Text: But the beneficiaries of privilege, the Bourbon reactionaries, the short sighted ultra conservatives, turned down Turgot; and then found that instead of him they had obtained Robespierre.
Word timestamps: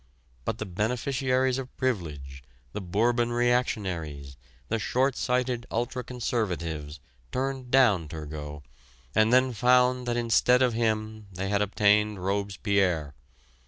But 0.45 0.57
the 0.57 0.65
beneficiaries 0.65 1.59
of 1.59 1.77
privilege, 1.77 2.43
the 2.73 2.81
Bourbon 2.81 3.31
reactionaries, 3.31 4.35
the 4.67 4.79
short 4.79 5.15
sighted 5.15 5.67
ultra 5.69 6.03
conservatives, 6.03 6.99
turned 7.31 7.69
down 7.69 8.07
Turgot; 8.07 8.63
and 9.13 9.31
then 9.31 9.53
found 9.53 10.07
that 10.07 10.17
instead 10.17 10.63
of 10.63 10.73
him 10.73 11.27
they 11.31 11.49
had 11.49 11.61
obtained 11.61 12.25
Robespierre. 12.25 13.13